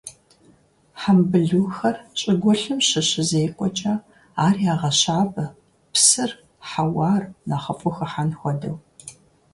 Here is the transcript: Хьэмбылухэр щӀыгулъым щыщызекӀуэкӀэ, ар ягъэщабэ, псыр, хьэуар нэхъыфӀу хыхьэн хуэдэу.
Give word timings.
Хьэмбылухэр 1.01 1.95
щӀыгулъым 2.19 2.79
щыщызекӀуэкӀэ, 2.87 3.93
ар 4.45 4.55
ягъэщабэ, 4.71 5.45
псыр, 5.93 6.31
хьэуар 6.69 7.23
нэхъыфӀу 7.47 7.95
хыхьэн 7.95 8.29
хуэдэу. 8.39 8.77